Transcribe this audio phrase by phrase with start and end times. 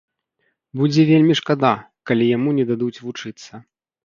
[0.79, 1.71] Будзе вельмі шкада,
[2.13, 3.53] калі яму не дадуць вучыцца.